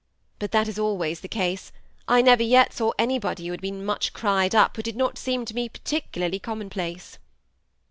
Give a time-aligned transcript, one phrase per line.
[0.39, 1.71] But that is always the case.
[2.07, 5.45] I never yet saw anybody who had been much cried up, who did not seem
[5.45, 7.19] to me particularly commonplace."